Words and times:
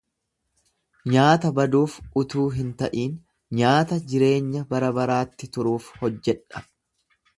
Nyaata 1.15 1.51
baduuf 1.59 1.97
utuu 2.21 2.47
hin 2.55 2.71
ta’in, 2.79 3.13
nyaata 3.59 3.99
jireenya 4.13 4.65
barabaraatti 4.73 5.51
turuuf 5.59 5.91
hojjedha. 6.01 6.65